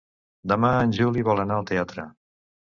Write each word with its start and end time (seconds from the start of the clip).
Demà 0.51 0.71
en 0.85 0.95
Juli 1.01 1.27
vol 1.29 1.45
anar 1.45 1.61
al 1.61 1.71
teatre. 1.75 2.09